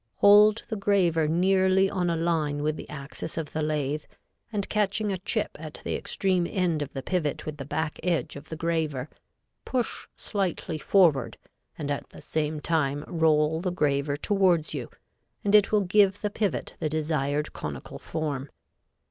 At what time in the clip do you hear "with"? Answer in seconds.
2.63-2.75, 7.45-7.57